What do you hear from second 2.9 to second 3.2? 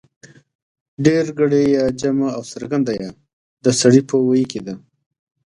يا